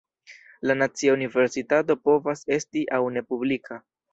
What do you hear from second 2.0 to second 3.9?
povas esti aŭ ne publika.